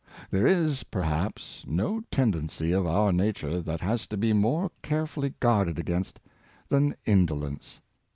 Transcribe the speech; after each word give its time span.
There 0.31 0.47
is, 0.47 0.81
perhaps, 0.81 1.63
no 1.67 2.01
tendency 2.09 2.71
of 2.71 2.87
our 2.87 3.11
nature 3.11 3.61
that 3.61 3.81
has 3.81 4.07
to 4.07 4.17
be 4.17 4.33
more 4.33 4.71
carefully 4.81 5.35
guarded 5.39 5.77
against 5.77 6.19
than 6.69 6.95
indo 7.05 7.35
lence. 7.35 7.81